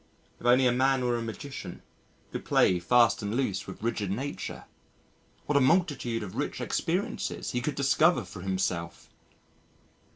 If 0.39 0.47
only 0.47 0.65
a 0.65 0.71
man 0.71 1.05
were 1.05 1.15
a 1.15 1.21
magician, 1.21 1.83
could 2.31 2.43
play 2.43 2.79
fast 2.79 3.21
and 3.21 3.35
loose 3.35 3.67
with 3.67 3.83
rigid 3.83 4.09
Nature? 4.09 4.65
what 5.45 5.55
a 5.57 5.61
multitude 5.61 6.23
of 6.23 6.33
rich 6.35 6.59
experiences 6.59 7.51
he 7.51 7.61
could 7.61 7.75
discover 7.75 8.23
for 8.25 8.41
himself! 8.41 9.11